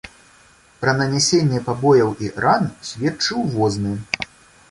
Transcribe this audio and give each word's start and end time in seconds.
Пра 0.83 0.93
нанясенне 1.01 1.59
пабояў 1.67 2.09
і 2.27 2.31
ран 2.45 2.65
сведчыў 2.93 3.43
возны. 3.59 3.93